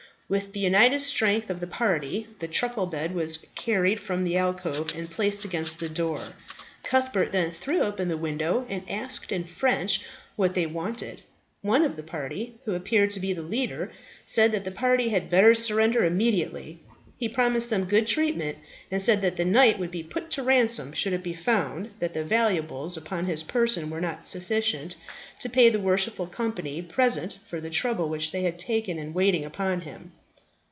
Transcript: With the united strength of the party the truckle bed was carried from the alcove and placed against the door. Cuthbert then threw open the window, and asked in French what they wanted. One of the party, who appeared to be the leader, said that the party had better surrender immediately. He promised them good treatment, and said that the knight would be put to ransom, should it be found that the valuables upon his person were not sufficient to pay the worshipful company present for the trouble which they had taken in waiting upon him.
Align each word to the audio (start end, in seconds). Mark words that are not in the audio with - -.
With 0.33 0.53
the 0.53 0.61
united 0.61 1.01
strength 1.01 1.49
of 1.49 1.59
the 1.59 1.67
party 1.67 2.25
the 2.39 2.47
truckle 2.47 2.85
bed 2.85 3.13
was 3.13 3.45
carried 3.53 3.99
from 3.99 4.23
the 4.23 4.37
alcove 4.37 4.93
and 4.95 5.11
placed 5.11 5.43
against 5.43 5.81
the 5.81 5.89
door. 5.89 6.23
Cuthbert 6.83 7.33
then 7.33 7.51
threw 7.51 7.81
open 7.81 8.07
the 8.07 8.15
window, 8.15 8.65
and 8.69 8.89
asked 8.89 9.33
in 9.33 9.43
French 9.43 10.05
what 10.37 10.53
they 10.55 10.65
wanted. 10.65 11.19
One 11.61 11.83
of 11.83 11.97
the 11.97 12.01
party, 12.03 12.55
who 12.63 12.73
appeared 12.75 13.11
to 13.11 13.19
be 13.19 13.33
the 13.33 13.41
leader, 13.41 13.91
said 14.25 14.53
that 14.53 14.63
the 14.63 14.71
party 14.71 15.09
had 15.09 15.29
better 15.29 15.53
surrender 15.53 16.05
immediately. 16.05 16.79
He 17.17 17.27
promised 17.27 17.69
them 17.69 17.83
good 17.83 18.07
treatment, 18.07 18.57
and 18.89 19.01
said 19.01 19.21
that 19.23 19.35
the 19.35 19.43
knight 19.43 19.79
would 19.79 19.91
be 19.91 20.01
put 20.01 20.29
to 20.31 20.43
ransom, 20.43 20.93
should 20.93 21.11
it 21.11 21.23
be 21.23 21.33
found 21.33 21.89
that 21.99 22.13
the 22.13 22.23
valuables 22.23 22.95
upon 22.95 23.25
his 23.25 23.43
person 23.43 23.89
were 23.89 23.99
not 23.99 24.23
sufficient 24.23 24.95
to 25.41 25.49
pay 25.49 25.67
the 25.67 25.77
worshipful 25.81 26.25
company 26.27 26.81
present 26.81 27.37
for 27.47 27.59
the 27.59 27.69
trouble 27.69 28.07
which 28.07 28.31
they 28.31 28.43
had 28.43 28.57
taken 28.57 28.97
in 28.97 29.11
waiting 29.13 29.43
upon 29.43 29.81
him. 29.81 30.13